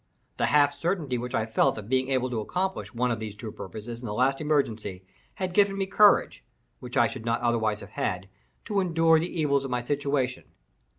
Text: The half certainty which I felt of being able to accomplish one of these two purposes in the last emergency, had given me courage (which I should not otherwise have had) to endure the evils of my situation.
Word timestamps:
The 0.37 0.47
half 0.47 0.79
certainty 0.79 1.19
which 1.19 1.35
I 1.35 1.45
felt 1.45 1.77
of 1.77 1.87
being 1.87 2.09
able 2.09 2.31
to 2.31 2.39
accomplish 2.39 2.91
one 2.91 3.11
of 3.11 3.19
these 3.19 3.35
two 3.35 3.51
purposes 3.51 3.99
in 4.01 4.07
the 4.07 4.15
last 4.15 4.41
emergency, 4.41 5.03
had 5.35 5.53
given 5.53 5.77
me 5.77 5.85
courage 5.85 6.43
(which 6.79 6.97
I 6.97 7.05
should 7.05 7.23
not 7.23 7.39
otherwise 7.41 7.81
have 7.81 7.91
had) 7.91 8.27
to 8.65 8.79
endure 8.79 9.19
the 9.19 9.39
evils 9.41 9.63
of 9.63 9.69
my 9.69 9.83
situation. 9.83 10.45